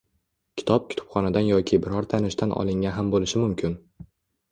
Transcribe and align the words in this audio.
Kitob 0.59 0.85
kutubxonadan 0.93 1.45
yoki 1.49 1.79
biror 1.83 2.07
tanishdan 2.13 2.55
olingan 2.63 2.97
ham 2.97 3.13
boʻlishi 3.17 3.43
mumkin 3.43 3.77